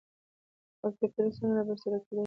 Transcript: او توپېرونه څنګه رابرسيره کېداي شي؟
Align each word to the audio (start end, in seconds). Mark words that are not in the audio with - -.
او 0.81 0.89
توپېرونه 0.97 1.31
څنګه 1.37 1.53
رابرسيره 1.57 1.99
کېداي 2.05 2.17
شي؟ 2.17 2.19